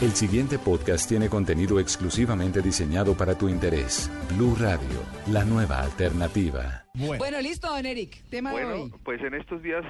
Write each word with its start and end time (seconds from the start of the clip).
El 0.00 0.12
siguiente 0.12 0.58
podcast 0.58 1.08
tiene 1.08 1.28
contenido 1.28 1.80
exclusivamente 1.80 2.62
diseñado 2.62 3.16
para 3.16 3.36
tu 3.36 3.48
interés. 3.48 4.10
Blue 4.36 4.54
Radio, 4.58 5.02
la 5.32 5.44
nueva 5.44 5.80
alternativa. 5.82 6.84
Bueno, 6.94 7.40
listo, 7.40 7.68
don 7.68 7.84
Eric. 7.84 8.22
Tema 8.30 8.50
de 8.52 8.64
Bueno, 8.64 8.82
hoy. 8.84 8.92
pues 9.04 9.20
en 9.22 9.34
estos 9.34 9.60
días 9.62 9.84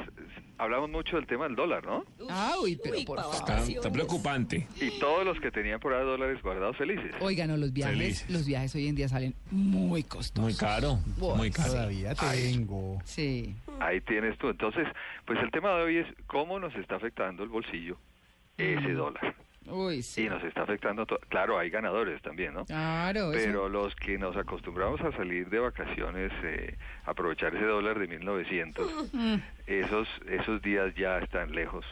hablamos 0.59 0.91
mucho 0.91 1.17
del 1.17 1.27
tema 1.27 1.45
del 1.45 1.57
dólar, 1.57 1.85
¿no? 1.87 2.05
Ah, 2.31 2.55
uy, 2.63 2.79
pero 2.83 2.97
por 3.07 3.19
favor. 3.19 3.35
Está, 3.37 3.63
está 3.65 3.91
preocupante. 3.93 4.67
Y 4.81 4.99
todos 4.99 5.25
los 5.27 5.39
que 5.41 5.51
tenían 5.51 5.79
por 5.81 5.93
ahí 5.93 6.05
dólares 6.05 6.41
guardados 6.43 6.77
felices. 6.77 7.15
Oiga, 7.21 7.47
no, 7.47 7.57
los 7.59 7.73
viajes, 7.73 7.97
Felices. 7.99 8.31
los 8.31 8.47
viajes 8.47 8.75
hoy 8.75 8.89
en 8.89 8.95
día 8.95 9.09
salen 9.09 9.35
muy 9.51 10.03
costosos. 10.05 10.43
Muy 10.43 10.55
caro. 10.55 10.99
Muy 11.19 11.51
caro. 11.51 11.71
Todavía 11.73 12.15
tengo. 12.15 12.99
Sí. 13.05 13.55
Ahí 13.81 14.01
tienes 14.03 14.37
tú. 14.39 14.49
Entonces, 14.49 14.87
pues 15.27 15.39
el 15.43 15.51
tema 15.51 15.71
de 15.77 15.83
hoy 15.83 15.97
es 15.99 16.07
cómo 16.27 16.59
nos 16.59 16.75
está 16.77 16.97
afectando 16.97 17.43
el 17.43 17.49
bolsillo 17.51 17.99
ese 18.57 18.93
dólar. 18.93 19.35
Uy, 19.71 20.03
sí. 20.03 20.25
Y 20.25 20.29
nos 20.29 20.43
está 20.45 20.63
afectando, 20.63 21.07
claro, 21.29 21.59
hay 21.59 21.71
ganadores 21.71 22.21
también, 22.23 22.55
¿no? 22.55 22.65
Claro, 22.65 23.33
eso. 23.33 23.45
Pero 23.45 23.69
los 23.69 23.95
que 23.97 24.19
nos 24.19 24.37
acostumbramos 24.37 25.01
a 25.03 25.13
salir 25.13 25.49
de 25.51 25.59
vacaciones, 25.59 26.33
eh, 26.43 26.77
aprovechar 27.05 27.55
ese 27.55 27.65
dólar 27.65 27.99
de 27.99 28.07
1900, 28.07 29.13
esos, 29.67 30.09
esos 30.29 30.63
días 30.63 30.95
ya 30.95 31.19
están 31.19 31.53
lejos, 31.53 31.85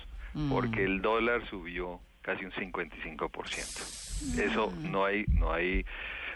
porque 0.51 0.85
el 0.85 1.01
dólar 1.01 1.47
subió 1.49 2.01
casi 2.23 2.45
un 2.45 2.53
55%. 2.53 4.39
Eso 4.39 4.73
no 4.83 5.05
hay, 5.05 5.25
no 5.29 5.53
hay 5.53 5.85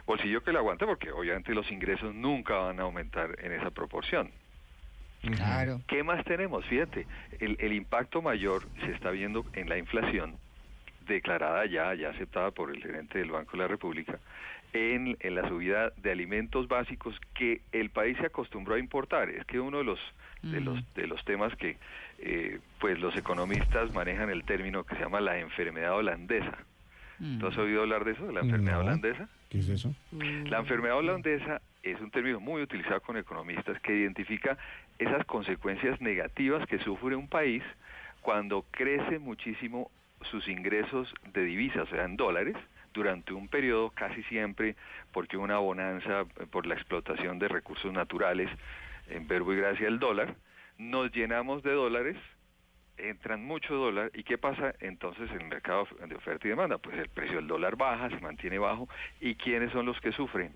bolsillo 0.07 0.43
que 0.43 0.53
lo 0.53 0.59
aguante, 0.59 0.87
porque 0.87 1.11
obviamente 1.11 1.55
los 1.55 1.71
ingresos 1.71 2.15
nunca 2.15 2.55
van 2.55 2.81
a 2.81 2.85
aumentar 2.85 3.37
en 3.43 3.53
esa 3.53 3.71
proporción. 3.71 4.31
Claro. 5.23 5.83
¿Qué 5.87 6.03
más 6.03 6.25
tenemos? 6.25 6.65
Fíjate, 6.65 7.07
el, 7.41 7.57
el 7.61 7.75
impacto 7.75 8.23
mayor 8.23 8.63
se 8.85 8.93
está 8.93 9.11
viendo 9.11 9.45
en 9.53 9.69
la 9.69 9.77
inflación 9.77 10.37
declarada 11.15 11.67
ya, 11.67 11.95
ya 11.95 12.11
aceptada 12.11 12.51
por 12.51 12.71
el 12.75 12.83
gerente 12.83 13.19
del 13.19 13.31
Banco 13.31 13.53
de 13.53 13.59
la 13.59 13.69
República, 13.69 14.19
en, 14.73 15.17
en 15.21 15.35
la 15.35 15.49
subida 15.49 15.91
de 15.97 16.11
alimentos 16.13 16.69
básicos 16.69 17.19
que 17.35 17.61
el 17.73 17.91
país 17.91 18.17
se 18.19 18.27
acostumbró 18.27 18.75
a 18.75 18.79
importar. 18.79 19.29
Es 19.31 19.45
que 19.47 19.61
uno 19.61 19.79
de 19.79 19.85
los 19.85 19.99
de 20.43 20.61
los 20.63 20.95
de 20.95 21.07
los 21.07 21.23
temas 21.27 21.55
que 21.57 21.77
eh, 22.19 22.61
pues 22.79 22.99
los 22.99 23.15
economistas 23.15 23.93
manejan 23.93 24.31
el 24.31 24.45
término 24.45 24.85
que 24.85 24.95
se 24.95 25.03
llama 25.03 25.21
la 25.21 25.39
enfermedad 25.39 25.95
holandesa. 25.97 26.57
¿Tú 27.39 27.47
has 27.49 27.59
oído 27.59 27.83
hablar 27.83 28.05
de 28.07 28.13
eso, 28.13 28.27
de 28.27 28.33
la 28.33 28.41
enfermedad 28.41 28.77
No. 28.79 28.85
holandesa? 28.87 29.29
¿Qué 29.51 29.59
es 29.59 29.69
eso? 29.69 29.95
La 30.49 30.59
enfermedad 30.61 30.97
holandesa 30.97 31.61
es 31.83 32.01
un 32.01 32.11
término 32.11 32.41
muy 32.41 32.63
utilizado 32.63 33.01
con 33.03 33.19
economistas 33.19 33.79
que 33.83 33.95
identifica 33.95 34.57
esas 34.99 35.27
consecuencias 35.27 36.01
negativas 36.01 36.67
que 36.67 36.79
sufre 36.79 37.15
un 37.17 37.29
país 37.29 37.63
cuando 38.23 38.65
crece 38.71 39.19
muchísimo 39.19 39.91
sus 40.23 40.47
ingresos 40.49 41.13
de 41.33 41.45
divisas, 41.45 41.83
o 41.83 41.95
sea, 41.95 42.05
en 42.05 42.17
dólares, 42.17 42.57
durante 42.93 43.33
un 43.33 43.49
periodo 43.49 43.91
casi 43.91 44.23
siempre 44.25 44.77
porque 45.13 45.37
una 45.37 45.59
bonanza 45.59 46.23
eh, 46.23 46.47
por 46.51 46.67
la 46.67 46.75
explotación 46.75 47.39
de 47.39 47.49
recursos 47.49 47.93
naturales, 47.93 48.51
en 49.09 49.27
verbo 49.27 49.53
y 49.53 49.57
gracia 49.57 49.89
el 49.89 49.99
dólar, 49.99 50.35
nos 50.79 51.13
llenamos 51.13 51.63
de 51.63 51.73
dólares, 51.73 52.17
entran 52.97 53.45
mucho 53.45 53.75
dólar 53.75 54.11
y 54.15 54.25
qué 54.25 54.39
pasa 54.39 54.75
entonces 54.81 55.31
en 55.31 55.43
el 55.43 55.49
mercado 55.49 55.87
de 56.07 56.15
oferta 56.15 56.47
y 56.47 56.51
demanda 56.51 56.79
pues 56.79 56.99
el 56.99 57.09
precio 57.09 57.37
del 57.37 57.47
dólar 57.47 57.77
baja 57.77 58.11
se 58.11 58.21
mantiene 58.21 58.59
bajo 58.59 58.89
y 59.21 59.37
quiénes 59.37 59.73
son 59.73 59.87
los 59.87 59.99
que 60.01 60.13
sufren 60.13 60.53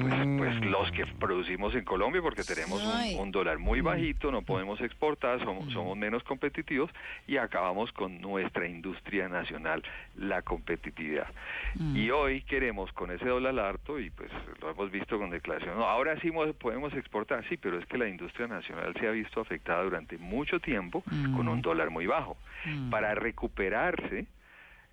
pues, 0.00 0.14
pues 0.36 0.64
los 0.64 0.90
que 0.92 1.06
producimos 1.18 1.74
en 1.74 1.84
Colombia 1.84 2.20
porque 2.20 2.44
tenemos 2.44 2.84
un, 2.84 3.20
un 3.20 3.30
dólar 3.30 3.58
muy 3.58 3.80
bajito 3.80 4.30
no 4.30 4.42
podemos 4.42 4.80
exportar 4.80 5.38
somos, 5.44 5.72
somos 5.72 5.96
menos 5.96 6.22
competitivos 6.24 6.90
y 7.26 7.36
acabamos 7.36 7.90
con 7.92 8.20
nuestra 8.20 8.66
industria 8.66 9.28
nacional 9.28 9.82
la 10.16 10.42
competitividad. 10.42 11.26
Y 11.94 12.10
hoy 12.10 12.42
queremos 12.42 12.92
con 12.92 13.10
ese 13.10 13.24
dólar 13.26 13.58
harto 13.58 13.98
y 13.98 14.10
pues 14.10 14.30
lo 14.60 14.70
hemos 14.70 14.90
visto 14.90 15.18
con 15.18 15.30
declaración. 15.30 15.76
No, 15.78 15.84
ahora 15.86 16.18
sí 16.20 16.30
mo- 16.30 16.52
podemos 16.54 16.92
exportar 16.94 17.44
sí 17.48 17.56
pero 17.56 17.78
es 17.78 17.86
que 17.86 17.98
la 17.98 18.08
industria 18.08 18.46
nacional 18.46 18.94
se 18.98 19.06
ha 19.08 19.10
visto 19.12 19.40
afectada 19.40 19.82
durante 19.84 20.18
mucho 20.18 20.60
tiempo 20.60 21.02
con 21.34 21.48
un 21.48 21.62
dólar 21.62 21.90
muy 21.90 22.06
bajo. 22.06 22.36
Para 22.90 23.14
recuperarse 23.14 24.26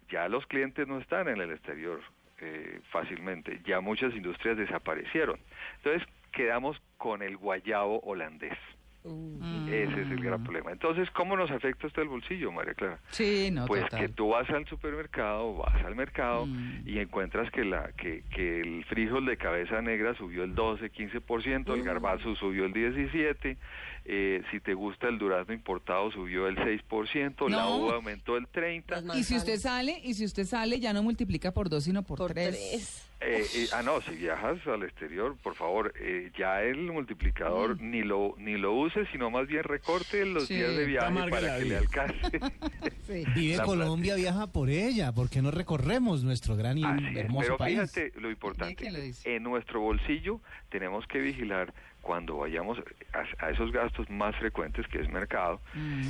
ya 0.09 0.29
los 0.29 0.45
clientes 0.47 0.87
no 0.87 0.99
están 0.99 1.27
en 1.27 1.41
el 1.41 1.51
exterior 1.51 1.99
eh, 2.45 2.79
fácilmente, 2.91 3.59
ya 3.65 3.81
muchas 3.81 4.13
industrias 4.13 4.57
desaparecieron. 4.57 5.39
Entonces 5.77 6.07
quedamos 6.31 6.79
con 6.97 7.21
el 7.23 7.37
guayabo 7.37 7.99
holandés. 8.01 8.57
Ese 9.05 10.01
es 10.01 10.11
el 10.11 10.19
gran 10.23 10.43
problema. 10.43 10.71
Entonces, 10.71 11.09
¿cómo 11.11 11.35
nos 11.37 11.51
afecta 11.51 11.85
esto 11.87 12.01
el 12.01 12.07
bolsillo, 12.07 12.51
María 12.51 12.73
Clara? 12.73 12.99
Sí, 13.11 13.49
no, 13.51 13.65
pues 13.67 13.83
total. 13.83 13.99
que 14.01 14.09
tú 14.09 14.29
vas 14.29 14.49
al 14.49 14.65
supermercado, 14.67 15.53
vas 15.57 15.83
al 15.85 15.95
mercado 15.95 16.45
Mm. 16.47 16.87
y 16.87 16.99
encuentras 16.99 17.51
que 17.51 17.63
la 17.63 17.91
que, 17.93 18.23
que 18.33 18.61
el 18.61 18.83
frijol 18.85 19.25
de 19.25 19.37
cabeza 19.37 19.81
negra 19.81 20.15
subió 20.15 20.43
el 20.43 20.55
12, 20.55 20.91
15%, 20.91 21.73
el 21.73 21.83
garbanzo 21.83 22.35
subió 22.35 22.65
el 22.65 22.73
17, 22.73 23.57
eh, 24.05 24.43
si 24.51 24.59
te 24.59 24.73
gusta 24.73 25.07
el 25.07 25.17
durazno 25.17 25.53
importado 25.53 26.11
subió 26.11 26.47
el 26.47 26.55
6%, 26.57 27.49
la 27.49 27.57
No. 27.57 27.77
uva 27.77 27.95
aumentó 27.95 28.37
el 28.37 28.47
30. 28.47 29.01
Y 29.15 29.23
si 29.23 29.35
usted 29.35 29.57
sale, 29.57 29.99
y 30.03 30.13
si 30.13 30.25
usted 30.25 30.45
sale, 30.45 30.79
ya 30.79 30.93
no 30.93 31.03
multiplica 31.03 31.51
por 31.51 31.69
dos, 31.69 31.83
sino 31.85 32.03
por, 32.03 32.27
tres. 32.31 33.07
Eh, 33.21 33.45
eh, 33.55 33.67
ah, 33.73 33.81
no, 33.81 34.01
si 34.01 34.15
viajas 34.15 34.59
al 34.67 34.83
exterior, 34.83 35.35
por 35.41 35.55
favor, 35.55 35.93
eh, 35.99 36.31
ya 36.37 36.61
el 36.61 36.91
multiplicador 36.91 37.79
ni 37.81 38.01
lo 38.03 38.35
ni 38.37 38.57
lo 38.57 38.73
use, 38.73 39.05
sino 39.11 39.31
más 39.31 39.47
bien 39.47 39.63
recorte 39.63 40.25
los 40.25 40.43
Mm. 40.43 40.47
Sí, 40.47 40.55
días 40.55 40.75
de 40.75 40.85
viaje 40.85 41.29
para 41.29 41.57
que 41.57 41.65
le 41.65 41.77
alcance. 41.77 42.39
Sí. 43.07 43.53
La 43.55 43.63
Colombia, 43.63 44.15
viaja 44.15 44.47
por 44.47 44.69
ella. 44.69 45.11
¿Por 45.11 45.29
qué 45.29 45.41
no 45.41 45.51
recorremos 45.51 46.23
nuestro 46.23 46.55
gran 46.55 46.77
y 46.79 46.83
Así 46.83 47.05
es, 47.05 47.15
hermoso 47.17 47.45
pero 47.45 47.57
país? 47.57 47.79
fíjate 47.91 48.19
lo 48.19 48.29
importante. 48.31 48.75
¿quién 48.75 48.93
lo? 48.93 48.99
En 49.23 49.43
nuestro 49.43 49.79
bolsillo 49.79 50.41
tenemos 50.69 51.05
que 51.07 51.19
vigilar 51.19 51.71
cuando 52.01 52.37
vayamos 52.37 52.79
a, 53.13 53.45
a 53.45 53.49
esos 53.51 53.71
gastos 53.71 54.09
más 54.09 54.35
frecuentes 54.37 54.87
que 54.87 54.99
es 55.01 55.09
mercado, 55.09 55.59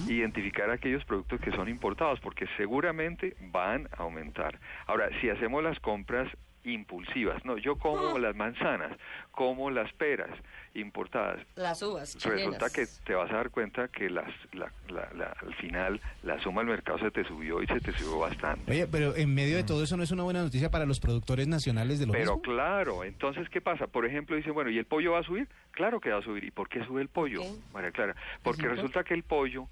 identificar 0.09 0.69
aquellos 0.69 1.03
productos 1.05 1.39
que 1.41 1.51
son 1.51 1.69
importados, 1.69 2.19
porque 2.19 2.45
seguramente 2.57 3.35
van 3.51 3.87
a 3.97 4.03
aumentar. 4.03 4.59
Ahora, 4.87 5.09
si 5.21 5.29
hacemos 5.29 5.63
las 5.63 5.79
compras 5.79 6.29
impulsivas, 6.65 7.43
no, 7.45 7.57
yo 7.57 7.75
como 7.77 8.17
las 8.19 8.35
manzanas, 8.35 8.91
como 9.31 9.69
las 9.71 9.91
peras 9.93 10.31
importadas, 10.73 11.39
Las 11.55 11.81
uvas 11.81 12.15
resulta 12.15 12.69
chilenas. 12.69 12.71
que 12.73 12.87
te 13.05 13.13
vas 13.15 13.31
a 13.31 13.35
dar 13.35 13.49
cuenta 13.49 13.87
que 13.87 14.09
las, 14.09 14.29
la- 14.53 14.71
la- 14.89 15.09
la- 15.13 15.35
al 15.41 15.53
final 15.55 16.01
la 16.23 16.39
suma 16.41 16.61
del 16.61 16.71
mercado 16.71 16.99
se 16.99 17.11
te 17.11 17.23
subió 17.25 17.61
y 17.61 17.67
se 17.67 17.79
te 17.79 17.91
subió 17.93 18.19
bastante. 18.19 18.71
Oye, 18.71 18.87
pero 18.87 19.15
en 19.15 19.33
medio 19.33 19.55
de 19.57 19.63
todo 19.63 19.83
eso 19.83 19.95
no 19.95 20.03
es 20.03 20.11
una 20.11 20.23
buena 20.23 20.41
noticia 20.41 20.69
para 20.71 20.85
los 20.85 20.99
productores 20.99 21.47
nacionales 21.47 21.99
de 21.99 22.07
lo 22.07 22.11
Pero 22.13 22.35
mismo. 22.37 22.41
claro, 22.41 23.03
entonces, 23.03 23.47
¿qué 23.49 23.61
pasa? 23.61 23.87
Por 23.87 24.05
ejemplo, 24.05 24.35
dicen, 24.35 24.53
bueno, 24.53 24.69
¿y 24.69 24.77
el 24.77 24.85
pollo 24.85 25.13
va 25.13 25.19
a 25.19 25.23
subir? 25.23 25.47
Claro 25.71 25.99
que 25.99 26.09
va 26.09 26.19
a 26.19 26.23
subir. 26.23 26.43
¿Y 26.43 26.51
por 26.51 26.67
qué 26.69 26.83
sube 26.85 27.01
el 27.01 27.07
pollo, 27.09 27.41
qué? 27.41 27.51
María 27.73 27.91
Clara? 27.91 28.15
Porque 28.43 28.67
resulta 28.67 29.03
que 29.03 29.13
el 29.13 29.23
pollo 29.23 29.67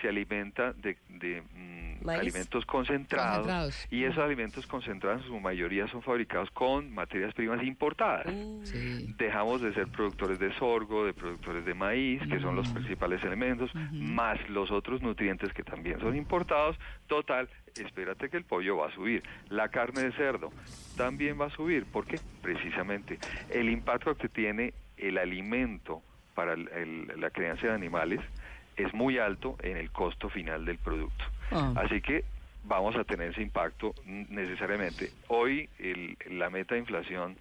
se 0.00 0.08
alimenta 0.08 0.72
de, 0.74 0.96
de, 1.08 1.42
mm, 1.54 2.08
alimentos 2.08 2.64
concentrados, 2.66 3.38
Concentrados. 3.38 3.86
y 3.90 4.04
esos 4.04 4.18
alimentos 4.18 4.66
concentrados 4.66 5.22
en 5.22 5.28
su 5.28 5.40
mayoría 5.40 5.88
son 5.88 6.02
fabricados 6.02 6.50
con 6.52 6.92
materias 6.94 7.34
primas 7.34 7.62
importadas. 7.64 8.26
Sí. 8.64 9.14
Dejamos 9.18 9.60
de 9.62 9.72
ser 9.74 9.88
productores 9.88 10.38
de 10.38 10.52
sorgo, 10.58 11.04
de 11.04 11.12
productores 11.14 11.64
de 11.64 11.74
maíz, 11.74 12.20
que 12.28 12.38
son 12.38 12.54
los 12.54 12.68
principales 12.68 13.22
elementos, 13.24 13.70
más 13.92 14.38
los 14.50 14.70
otros 14.70 15.02
nutrientes 15.02 15.52
que 15.52 15.62
también 15.64 15.98
son 16.00 16.14
importados. 16.16 16.78
Total, 17.08 17.48
espérate 17.76 18.28
que 18.28 18.36
el 18.36 18.44
pollo 18.44 18.76
va 18.76 18.88
a 18.88 18.92
subir. 18.94 19.22
La 19.48 19.68
carne 19.70 20.02
de 20.02 20.12
cerdo 20.12 20.50
también 20.96 21.40
va 21.40 21.46
a 21.46 21.50
subir. 21.50 21.84
¿Por 21.86 22.06
qué? 22.06 22.20
Precisamente 22.42 23.18
el 23.50 23.68
impacto 23.70 24.14
que 24.16 24.28
tiene 24.28 24.74
el 24.98 25.18
alimento 25.18 26.02
para 26.34 26.52
el- 26.52 26.68
el- 26.68 27.20
la 27.20 27.30
crianza 27.30 27.66
de 27.66 27.72
animales 27.72 28.20
es 28.78 28.94
muy 28.94 29.18
alto 29.18 29.56
en 29.62 29.76
el 29.76 29.90
costo 29.90 30.30
final 30.30 30.64
del 30.64 30.78
producto. 30.78 31.24
Ah. 31.50 31.72
Así 31.76 32.00
que 32.00 32.24
vamos 32.64 32.96
a 32.96 33.04
tener 33.04 33.30
ese 33.32 33.42
impacto 33.42 33.94
necesariamente. 34.06 35.10
Hoy 35.28 35.68
el- 35.78 36.16
la 36.30 36.48
meta 36.50 36.74
de 36.74 36.80
inflación 36.80 37.36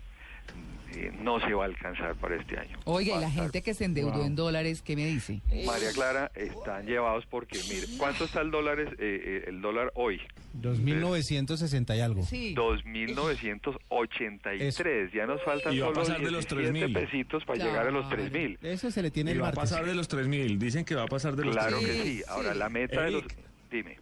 eh, 0.96 1.12
no 1.22 1.40
se 1.40 1.54
va 1.54 1.64
a 1.64 1.68
alcanzar 1.68 2.16
para 2.16 2.36
este 2.36 2.58
año. 2.58 2.78
Oiga, 2.86 3.16
Va 3.16 3.22
y 3.22 3.24
a 3.24 3.28
la 3.28 3.32
gente 3.34 3.62
que 3.62 3.74
se 3.74 3.86
endeudó 3.86 4.26
en 4.26 4.36
dólares, 4.36 4.82
¿qué 4.82 4.96
me 4.96 5.06
dice? 5.06 5.42
María 5.66 5.92
Clara, 5.94 6.32
están 6.36 6.86
llevados 6.86 7.26
porque, 7.28 7.60
mire, 7.70 7.88
¿cuánto 7.98 8.26
está 8.26 8.42
el 8.42 8.52
dólar, 8.52 8.80
es- 8.80 8.94
eh, 8.94 8.96
eh, 9.00 9.44
el 9.48 9.62
dólar 9.62 9.92
hoy? 9.96 10.20
2.960 10.62 11.96
y 11.96 12.00
algo. 12.02 12.24
Sí. 12.24 12.54
2.983. 12.56 15.12
Ya 15.14 15.26
nos 15.26 15.42
faltan 15.44 15.74
Y 15.74 15.80
va 15.80 15.88
a 15.88 15.90
solo 15.90 16.02
pasar 16.02 16.22
de 16.22 16.32
los 16.32 16.48
17 16.48 16.86
3.000. 16.88 16.94
pesitos 16.94 17.46
para 17.46 17.64
llegar 17.64 17.88
a 17.88 17.92
los 17.92 18.08
Claro. 18.08 18.24
3.000. 18.24 18.58
Eso 18.62 18.92
se 18.92 19.02
le 19.02 19.12
tiene 19.12 19.32
Y 19.32 19.34
el 19.36 19.44
va 19.44 19.50
a 19.50 19.54
pasar 19.54 19.86
de 19.86 19.96
los 19.96 20.08
3.000. 20.10 20.58
Dicen 20.58 20.86
que 20.86 20.96
va 20.96 21.04
a 21.04 21.08
pasar 21.08 21.36
de 21.36 21.46
los 21.46 21.56
Claro 21.56 21.78
3.000. 21.80 21.86
que 21.86 21.94
Sí, 22.04 22.18
sí. 22.18 22.24
Ahora, 22.28 22.54
sí. 22.54 22.60
la 22.60 22.70
meta 22.70 23.02
de 23.04 23.12
los... 23.12 23.24
Dime. 23.72 23.98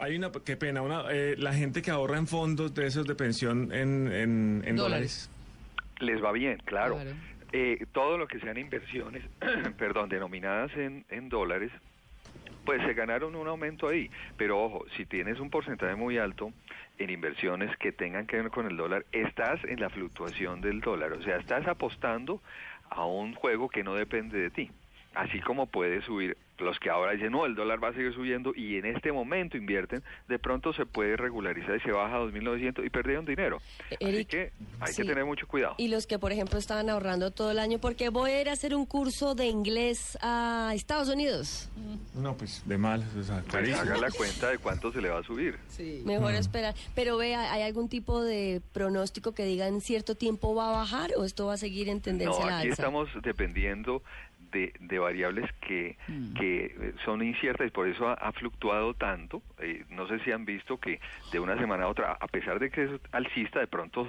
Hay 0.00 0.14
una, 0.16 0.30
qué 0.30 0.56
pena, 0.56 0.80
una, 0.82 1.04
eh, 1.10 1.34
la 1.38 1.52
gente 1.52 1.82
que 1.82 1.90
ahorra 1.90 2.18
en 2.18 2.28
fondos 2.28 2.72
de 2.74 2.86
esos 2.86 3.04
de 3.06 3.14
pensión 3.16 3.72
en, 3.72 4.06
en, 4.12 4.62
en 4.64 4.76
Dólares. 4.76 4.76
dólares. 4.76 5.30
Les 6.00 6.22
va 6.22 6.32
bien, 6.32 6.58
claro. 6.64 6.96
Claro. 6.96 7.10
Eh, 7.52 7.86
todo 7.92 8.18
lo 8.18 8.26
que 8.26 8.40
sean 8.40 8.58
inversiones, 8.58 9.24
perdón, 9.78 10.08
denominadas 10.08 10.74
en, 10.76 11.04
en 11.08 11.28
dólares, 11.28 11.72
pues 12.64 12.82
se 12.82 12.92
ganaron 12.92 13.34
un 13.34 13.48
aumento 13.48 13.88
ahí. 13.88 14.10
Pero 14.36 14.62
ojo, 14.62 14.84
si 14.96 15.06
tienes 15.06 15.40
un 15.40 15.48
porcentaje 15.48 15.94
muy 15.94 16.18
alto 16.18 16.52
en 16.98 17.08
inversiones 17.08 17.74
que 17.78 17.92
tengan 17.92 18.26
que 18.26 18.36
ver 18.36 18.50
con 18.50 18.66
el 18.66 18.76
dólar, 18.76 19.06
estás 19.12 19.64
en 19.64 19.80
la 19.80 19.88
fluctuación 19.88 20.60
del 20.60 20.80
dólar. 20.80 21.12
O 21.12 21.22
sea, 21.22 21.38
estás 21.38 21.66
apostando 21.66 22.42
a 22.90 23.06
un 23.06 23.34
juego 23.34 23.70
que 23.70 23.82
no 23.82 23.94
depende 23.94 24.38
de 24.38 24.50
ti. 24.50 24.70
Así 25.14 25.40
como 25.40 25.66
puede 25.66 26.02
subir, 26.02 26.36
los 26.64 26.78
que 26.78 26.90
ahora 26.90 27.12
dicen, 27.12 27.32
no, 27.32 27.46
el 27.46 27.54
dólar 27.54 27.82
va 27.82 27.88
a 27.88 27.92
seguir 27.92 28.12
subiendo 28.14 28.52
y 28.54 28.76
en 28.76 28.86
este 28.86 29.12
momento 29.12 29.56
invierten, 29.56 30.02
de 30.28 30.38
pronto 30.38 30.72
se 30.72 30.86
puede 30.86 31.16
regularizar 31.16 31.76
y 31.76 31.80
se 31.80 31.92
baja 31.92 32.16
a 32.16 32.20
2.900 32.20 32.84
y 32.84 32.90
perdieron 32.90 33.24
dinero. 33.24 33.58
Así 33.86 33.96
Eric, 34.00 34.28
que 34.28 34.52
hay 34.80 34.92
sí. 34.92 35.02
que 35.02 35.08
tener 35.08 35.24
mucho 35.24 35.46
cuidado. 35.46 35.74
Y 35.78 35.88
los 35.88 36.06
que, 36.06 36.18
por 36.18 36.32
ejemplo, 36.32 36.58
estaban 36.58 36.90
ahorrando 36.90 37.30
todo 37.30 37.50
el 37.50 37.58
año, 37.58 37.78
porque 37.78 38.08
voy 38.08 38.30
a 38.32 38.40
ir 38.40 38.48
a 38.48 38.52
hacer 38.52 38.74
un 38.74 38.86
curso 38.86 39.34
de 39.34 39.46
inglés 39.46 40.18
a 40.22 40.72
Estados 40.74 41.08
Unidos. 41.08 41.68
No, 42.14 42.36
pues 42.36 42.62
de 42.66 42.78
mal. 42.78 43.04
O 43.18 43.22
sea, 43.22 43.42
Pues 43.50 43.72
haga 43.78 43.96
la 43.96 44.10
cuenta 44.10 44.50
de 44.50 44.58
cuánto 44.58 44.92
se 44.92 45.00
le 45.00 45.08
va 45.08 45.20
a 45.20 45.22
subir. 45.22 45.58
Sí. 45.68 46.02
Mejor 46.04 46.34
esperar. 46.34 46.74
Pero 46.94 47.16
vea, 47.16 47.52
¿hay 47.52 47.62
algún 47.62 47.88
tipo 47.88 48.22
de 48.22 48.60
pronóstico 48.72 49.32
que 49.32 49.44
diga 49.44 49.66
en 49.68 49.80
cierto 49.80 50.14
tiempo 50.14 50.54
va 50.54 50.68
a 50.68 50.72
bajar 50.72 51.10
o 51.16 51.24
esto 51.24 51.46
va 51.46 51.54
a 51.54 51.56
seguir 51.58 51.88
en 51.88 52.00
tendencia 52.00 52.38
No, 52.40 52.46
a 52.46 52.50
la 52.50 52.58
aquí 52.58 52.68
alza? 52.68 52.82
estamos 52.82 53.08
dependiendo 53.22 54.02
de, 54.50 54.72
de 54.80 54.98
variables 54.98 55.50
que, 55.60 55.96
que 56.36 56.66
eh, 56.66 56.94
son 57.04 57.22
inciertas 57.22 57.66
y 57.66 57.70
por 57.70 57.88
eso 57.88 58.08
ha, 58.08 58.14
ha 58.14 58.32
fluctuado 58.32 58.94
tanto. 58.94 59.42
Eh, 59.58 59.84
no 59.90 60.06
sé 60.08 60.18
si 60.20 60.32
han 60.32 60.44
visto 60.44 60.78
que 60.78 61.00
de 61.32 61.40
una 61.40 61.56
semana 61.58 61.84
a 61.84 61.88
otra, 61.88 62.12
a 62.12 62.26
pesar 62.28 62.58
de 62.58 62.70
que 62.70 62.84
es 62.84 62.90
alcista, 63.12 63.60
de 63.60 63.66
pronto 63.66 64.08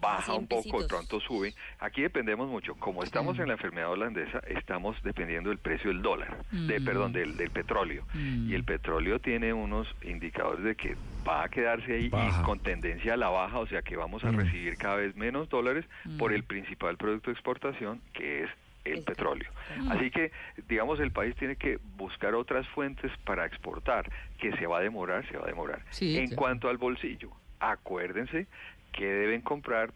baja 0.00 0.32
100 0.32 0.38
un 0.38 0.46
poco, 0.46 0.82
de 0.82 0.88
pronto 0.88 1.20
sube. 1.20 1.54
Aquí 1.80 2.02
dependemos 2.02 2.48
mucho. 2.48 2.74
Como 2.74 3.02
estamos 3.02 3.38
en 3.38 3.48
la 3.48 3.54
enfermedad 3.54 3.90
holandesa, 3.90 4.40
estamos 4.48 4.96
dependiendo 5.02 5.50
del 5.50 5.58
precio 5.58 5.90
del 5.90 6.02
dólar, 6.02 6.36
de 6.50 6.80
perdón, 6.80 7.12
del, 7.12 7.36
del 7.36 7.50
petróleo. 7.50 8.04
Y 8.14 8.54
el 8.54 8.64
petróleo 8.64 9.18
tiene 9.18 9.52
unos 9.52 9.88
indicadores 10.02 10.64
de 10.64 10.76
que 10.76 10.96
va 11.26 11.44
a 11.44 11.48
quedarse 11.48 11.94
ahí 11.94 12.06
y 12.06 12.42
con 12.44 12.60
tendencia 12.60 13.14
a 13.14 13.16
la 13.16 13.28
baja, 13.28 13.58
o 13.58 13.66
sea 13.66 13.82
que 13.82 13.96
vamos 13.96 14.24
a 14.24 14.30
recibir 14.30 14.76
cada 14.76 14.96
vez 14.96 15.16
menos 15.16 15.48
dólares 15.48 15.84
por 16.18 16.32
el 16.32 16.44
principal 16.44 16.96
producto 16.96 17.30
de 17.30 17.34
exportación, 17.34 18.00
que 18.12 18.44
es 18.44 18.50
el 18.92 19.02
petróleo. 19.02 19.50
Así 19.90 20.10
que, 20.10 20.32
digamos, 20.68 21.00
el 21.00 21.12
país 21.12 21.34
tiene 21.36 21.56
que 21.56 21.78
buscar 21.96 22.34
otras 22.34 22.66
fuentes 22.68 23.12
para 23.24 23.46
exportar, 23.46 24.10
que 24.38 24.56
se 24.56 24.66
va 24.66 24.78
a 24.78 24.80
demorar, 24.80 25.28
se 25.28 25.36
va 25.36 25.44
a 25.44 25.48
demorar. 25.48 25.84
Sí, 25.90 26.18
en 26.18 26.34
cuanto 26.34 26.68
al 26.68 26.78
bolsillo, 26.78 27.30
acuérdense 27.60 28.46
que 28.92 29.06
deben 29.06 29.42
comprar, 29.42 29.92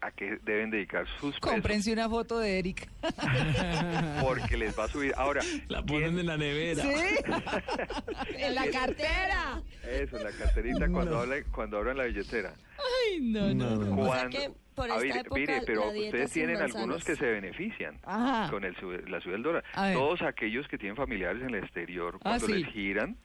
a 0.00 0.10
qué 0.12 0.38
deben 0.44 0.70
dedicar 0.70 1.06
sus 1.20 1.34
pesos, 1.34 1.40
Cómprense 1.40 1.92
una 1.92 2.08
foto 2.08 2.38
de 2.38 2.58
Eric. 2.58 2.88
porque 4.22 4.56
les 4.56 4.78
va 4.78 4.84
a 4.84 4.88
subir. 4.88 5.12
Ahora, 5.16 5.42
La 5.68 5.82
ponen 5.82 6.10
¿quién- 6.14 6.18
en 6.20 6.26
la 6.26 6.36
nevera. 6.36 6.84
en 8.36 8.54
la 8.54 8.66
cartera. 8.70 9.62
Eso, 9.84 10.16
en 10.18 10.24
la 10.24 10.32
carterita 10.32 10.88
cuando, 10.90 11.18
hablan, 11.20 11.44
cuando 11.52 11.78
abran 11.78 11.96
la 11.96 12.04
billetera. 12.04 12.52
Ay, 12.78 13.20
no, 13.20 13.52
no, 13.54 13.76
no. 13.76 14.02
O 14.02 14.04
sea 14.06 14.28
Cuando- 14.28 14.38
que 14.38 14.50
por 14.74 14.88
Ah, 14.90 14.94
esta 14.94 15.04
mire, 15.06 15.20
época 15.20 15.40
mire, 15.40 15.60
pero 15.66 15.86
la 15.86 15.92
dieta 15.92 16.06
ustedes 16.08 16.30
tienen 16.30 16.56
algunos 16.62 17.04
que 17.04 17.16
se 17.16 17.26
benefician 17.26 17.98
Ajá. 18.04 18.48
con 18.48 18.62
el 18.64 18.74
la 19.10 19.20
subida 19.20 19.32
del 19.32 19.42
dólar. 19.42 19.64
Todos 19.92 20.22
aquellos 20.22 20.68
que 20.68 20.78
tienen 20.78 20.94
familiares 20.96 21.42
en 21.42 21.48
el 21.52 21.64
exterior, 21.64 22.14
Ah, 22.18 22.38
cuando 22.38 22.46
sí. 22.46 22.52
les 22.62 22.72
giran, 22.72 23.16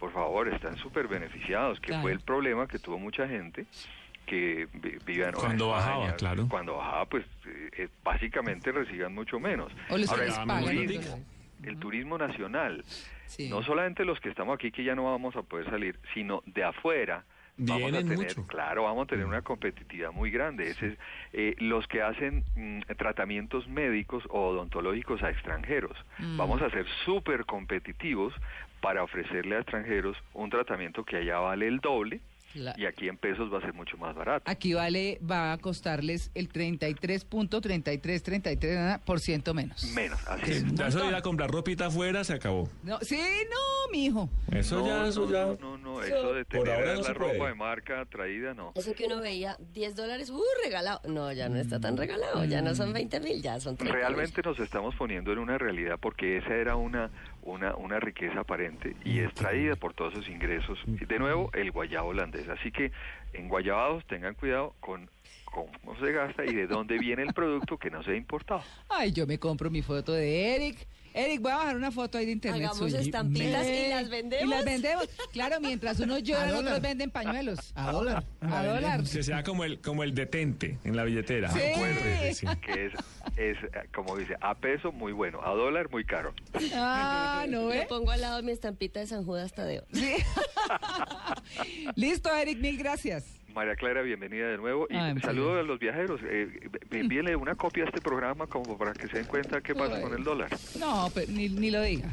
por 0.00 0.12
favor, 0.12 0.48
están 0.48 0.76
súper 0.78 1.06
beneficiados, 1.06 1.78
que 1.78 1.88
Claro. 1.88 2.02
fue 2.02 2.10
el 2.10 2.18
problema 2.20 2.66
que 2.66 2.80
tuvo 2.80 2.98
mucha 2.98 3.28
gente 3.28 3.66
que 4.26 4.68
vi- 4.74 4.98
vivía 5.06 5.28
en 5.28 5.32
Cuando 5.34 5.74
España, 5.76 5.96
bajaba, 5.96 6.16
claro. 6.16 6.46
Cuando 6.48 6.76
bajaba, 6.76 7.06
pues 7.06 7.24
eh, 7.46 7.70
eh, 7.78 7.88
básicamente 8.04 8.72
recibían 8.72 9.14
mucho 9.14 9.40
menos. 9.40 9.72
O 9.88 9.96
les 9.96 10.10
Ahora, 10.10 10.24
el 10.26 10.34
turismo, 10.84 11.18
el 11.62 11.78
turismo 11.78 12.18
nacional, 12.18 12.84
Sí. 13.26 13.48
no 13.48 13.62
solamente 13.62 14.04
los 14.04 14.20
que 14.20 14.28
estamos 14.28 14.54
aquí 14.56 14.70
que 14.70 14.84
ya 14.84 14.94
no 14.94 15.04
vamos 15.04 15.34
a 15.36 15.42
poder 15.42 15.68
salir, 15.70 15.98
sino 16.14 16.42
de 16.46 16.62
afuera. 16.64 17.24
Vamos 17.58 17.84
a 17.84 17.86
Vienen 17.86 18.08
tener, 18.08 18.36
mucho. 18.36 18.46
claro, 18.46 18.82
vamos 18.82 19.04
a 19.04 19.06
tener 19.06 19.24
una 19.24 19.40
competitividad 19.40 20.12
muy 20.12 20.30
grande. 20.30 20.68
Ese 20.70 20.88
es, 20.88 20.98
eh, 21.32 21.54
los 21.58 21.86
que 21.88 22.02
hacen 22.02 22.44
mm, 22.54 22.80
tratamientos 22.98 23.66
médicos 23.66 24.24
o 24.28 24.48
odontológicos 24.48 25.22
a 25.22 25.30
extranjeros. 25.30 25.96
Vamos 26.36 26.60
a 26.60 26.68
ser 26.68 26.84
súper 27.06 27.46
competitivos 27.46 28.34
para 28.82 29.02
ofrecerle 29.02 29.56
a 29.56 29.60
extranjeros 29.60 30.18
un 30.34 30.50
tratamiento 30.50 31.02
que 31.04 31.16
allá 31.16 31.38
vale 31.38 31.66
el 31.66 31.78
doble 31.80 32.20
La- 32.56 32.74
y 32.76 32.86
aquí 32.86 33.08
en 33.08 33.16
pesos 33.16 33.52
va 33.52 33.58
a 33.58 33.60
ser 33.60 33.72
mucho 33.74 33.96
más 33.98 34.14
barato. 34.14 34.50
Aquí 34.50 34.74
vale, 34.74 35.18
va 35.28 35.52
a 35.52 35.58
costarles 35.58 36.30
el 36.34 36.48
33.3333 36.48 39.00
por 39.04 39.20
ciento 39.20 39.54
menos. 39.54 39.84
Menos, 39.94 40.18
así 40.26 40.52
es. 40.52 40.74
ya 40.74 40.88
eso 40.88 41.00
de 41.00 41.08
ir 41.08 41.14
a 41.14 41.22
comprar 41.22 41.50
ropita 41.50 41.86
afuera 41.86 42.24
se 42.24 42.34
acabó. 42.34 42.68
No, 42.82 42.98
sí, 43.02 43.16
no, 43.18 43.90
mijo. 43.92 44.28
Eso 44.52 44.80
no, 44.80 44.86
ya, 44.86 45.06
eso 45.08 45.26
no, 45.26 45.32
ya. 45.32 45.46
no, 45.60 45.75
no, 46.00 46.02
eso 46.04 46.32
de 46.34 46.44
Por 46.44 46.64
tener 46.64 46.74
ahora 46.74 46.94
no 46.94 47.02
la 47.02 47.12
ropa 47.14 47.34
puede. 47.36 47.50
de 47.50 47.54
marca 47.54 48.04
traída, 48.06 48.54
no. 48.54 48.72
Eso 48.74 48.94
que 48.94 49.06
uno 49.06 49.20
veía, 49.20 49.56
10 49.72 49.96
dólares, 49.96 50.30
uh, 50.30 50.42
regalado. 50.64 51.00
No, 51.08 51.32
ya 51.32 51.48
no 51.48 51.56
está 51.56 51.80
tan 51.80 51.96
regalado, 51.96 52.44
ya 52.44 52.62
no 52.62 52.74
son 52.74 52.92
20 52.92 53.20
mil, 53.20 53.42
ya 53.42 53.60
son 53.60 53.76
30 53.76 53.94
Realmente 53.96 54.42
nos 54.42 54.58
estamos 54.60 54.94
poniendo 54.96 55.32
en 55.32 55.38
una 55.38 55.58
realidad 55.58 55.98
porque 56.00 56.38
esa 56.38 56.54
era 56.54 56.76
una, 56.76 57.10
una, 57.42 57.74
una 57.76 58.00
riqueza 58.00 58.40
aparente 58.40 58.96
y 59.04 59.20
es 59.20 59.32
traída 59.34 59.76
por 59.76 59.94
todos 59.94 60.12
esos 60.14 60.28
ingresos. 60.28 60.78
Y 60.86 61.04
De 61.04 61.18
nuevo, 61.18 61.50
el 61.54 61.70
guayabo 61.70 62.08
holandés. 62.10 62.48
Así 62.48 62.70
que 62.70 62.92
en 63.32 63.48
guayabados 63.48 64.04
tengan 64.06 64.34
cuidado 64.34 64.74
con 64.80 65.10
cómo 65.44 65.98
se 66.00 66.12
gasta 66.12 66.44
y 66.44 66.54
de 66.54 66.66
dónde 66.66 66.98
viene 66.98 67.22
el 67.22 67.32
producto 67.32 67.78
que 67.78 67.90
no 67.90 68.02
se 68.02 68.12
ha 68.12 68.16
importado. 68.16 68.62
Ay, 68.88 69.12
yo 69.12 69.26
me 69.26 69.38
compro 69.38 69.70
mi 69.70 69.82
foto 69.82 70.12
de 70.12 70.54
Eric. 70.54 70.86
Eric, 71.16 71.40
voy 71.40 71.50
a 71.52 71.56
bajar 71.56 71.76
una 71.76 71.90
foto 71.90 72.18
ahí 72.18 72.26
de 72.26 72.32
internet 72.32 72.60
Hagamos 72.66 72.78
suya. 72.78 73.00
estampitas 73.00 73.66
y 73.66 73.70
Eh, 73.70 73.88
las 73.90 74.08
vendemos. 74.10 74.46
Y 74.46 74.48
las 74.50 74.64
vendemos. 74.64 75.08
Claro, 75.32 75.60
mientras 75.60 75.98
unos 76.00 76.22
lloran, 76.22 76.54
otros 76.54 76.80
venden 76.82 77.10
pañuelos. 77.10 77.72
A 77.74 77.90
dólar. 77.90 78.24
A 78.42 78.64
dólar. 78.64 79.02
Que 79.02 79.22
sea 79.22 79.42
como 79.42 79.64
el, 79.64 79.80
como 79.80 80.02
el 80.02 80.14
detente 80.14 80.78
en 80.84 80.94
la 80.94 81.04
billetera. 81.04 81.50
Sí. 81.50 81.58
Que 81.58 82.28
es, 82.28 82.42
es, 83.36 83.56
eh, 83.64 83.88
como 83.94 84.16
dice, 84.16 84.36
a 84.40 84.54
peso 84.54 84.92
muy 84.92 85.12
bueno, 85.12 85.40
a 85.42 85.50
dólar 85.50 85.90
muy 85.90 86.04
caro. 86.04 86.34
Ah, 86.74 87.46
¿no 87.48 87.70
Le 87.70 87.78
ve? 87.80 87.86
pongo 87.88 88.10
al 88.10 88.20
lado 88.20 88.42
mi 88.42 88.52
estampita 88.52 89.00
de 89.00 89.06
San 89.06 89.24
Judas 89.24 89.52
Tadeo. 89.54 89.84
Sí. 89.92 90.12
Listo, 91.94 92.34
Eric, 92.34 92.58
mil 92.58 92.76
gracias. 92.76 93.24
María 93.56 93.74
Clara, 93.74 94.02
bienvenida 94.02 94.48
de 94.48 94.58
nuevo. 94.58 94.86
Y 94.90 94.96
Ay, 94.96 95.18
saludo 95.20 95.48
a 95.48 95.52
gracias. 95.54 95.66
los 95.68 95.78
viajeros. 95.80 96.20
Eh, 96.24 96.68
envíele 96.90 97.34
una 97.34 97.54
copia 97.54 97.84
a 97.84 97.86
este 97.86 98.02
programa 98.02 98.46
como 98.46 98.76
para 98.76 98.92
que 98.92 99.08
se 99.08 99.16
den 99.16 99.24
cuenta 99.26 99.62
qué 99.62 99.74
pasa 99.74 99.96
Ay. 99.96 100.02
con 100.02 100.12
el 100.12 100.22
dólar. 100.22 100.50
No, 100.78 101.10
pero 101.14 101.32
ni, 101.32 101.48
ni 101.48 101.70
lo 101.70 101.80
diga. 101.80 102.10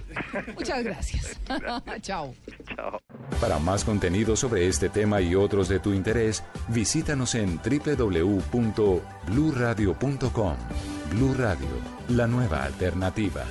Muchas 0.56 0.82
gracias. 0.84 1.38
Chao. 2.02 2.34
Chao. 2.76 3.02
Para 3.42 3.60
más 3.60 3.84
contenido 3.84 4.38
sobre 4.38 4.68
este 4.68 4.88
tema 4.88 5.20
y 5.20 5.36
otros 5.36 5.68
de 5.68 5.80
tu 5.80 5.92
interés, 5.94 6.46
visítanos 6.70 7.36
en 7.36 7.58
www.bluradio.com. 7.58 10.56
Blu 11.12 11.34
Radio, 11.34 11.68
la 12.08 12.26
nueva 12.26 12.64
alternativa. 12.64 13.44